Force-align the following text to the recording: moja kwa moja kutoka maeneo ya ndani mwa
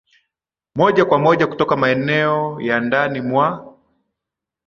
moja 0.75 1.05
kwa 1.05 1.19
moja 1.19 1.47
kutoka 1.47 1.75
maeneo 1.77 2.61
ya 2.61 2.79
ndani 2.79 3.21
mwa 3.21 3.77